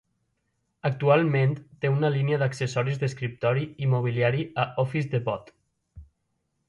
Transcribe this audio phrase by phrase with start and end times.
[0.87, 1.51] Actualment
[1.83, 5.53] té una línia d'accessoris d'escriptori i mobiliari a Office Depot.